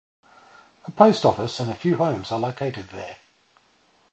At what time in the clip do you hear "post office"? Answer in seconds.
0.89-1.59